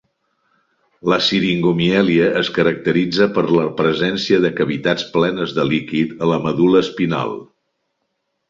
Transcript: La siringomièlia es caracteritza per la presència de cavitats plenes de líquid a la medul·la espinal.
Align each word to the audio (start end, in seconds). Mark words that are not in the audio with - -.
La 1.11 1.17
siringomièlia 1.25 2.29
es 2.39 2.49
caracteritza 2.55 3.27
per 3.37 3.43
la 3.57 3.67
presència 3.83 4.41
de 4.47 4.53
cavitats 4.61 5.07
plenes 5.19 5.55
de 5.59 5.69
líquid 5.75 6.17
a 6.29 6.35
la 6.35 6.41
medul·la 6.49 6.83
espinal. 6.89 7.39